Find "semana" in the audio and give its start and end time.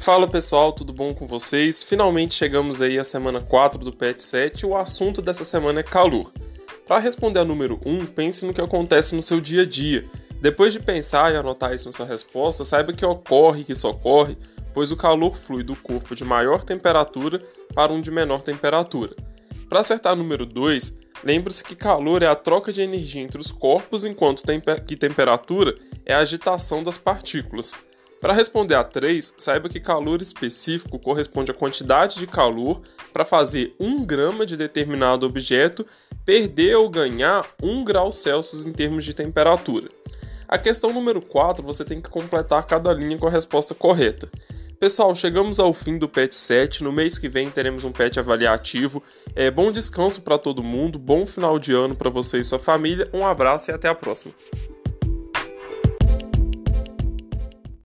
3.04-3.38, 5.44-5.80